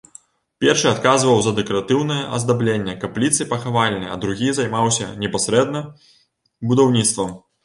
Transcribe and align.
Першы 0.63 0.85
адказваў 0.91 1.41
за 1.47 1.51
дэкаратыўнае 1.59 2.17
аздабленне 2.37 2.95
капліцы-пахавальні, 3.03 4.07
а 4.15 4.19
другі 4.25 4.49
займаўся 4.61 5.11
непасрэдна 5.21 5.85
будаўніцтвам. 6.75 7.31